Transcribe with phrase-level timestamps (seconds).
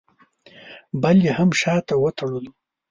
[1.01, 2.51] بل یې هم شاته وتړلو.